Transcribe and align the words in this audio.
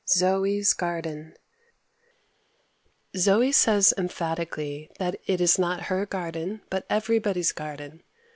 Zoe's 0.09 0.73
Garden 0.73 1.35
Zoe 3.15 3.51
says 3.51 3.93
emphatically 3.95 4.89
that 4.97 5.21
it 5.27 5.39
is 5.39 5.59
not 5.59 5.81
her 5.93 6.07
garden, 6.07 6.61
but 6.71 6.87
everybody's 6.89 7.51
garden. 7.51 8.01